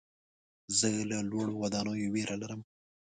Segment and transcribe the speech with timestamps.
[0.77, 2.61] زه له لوړو ودانیو ویره لرم.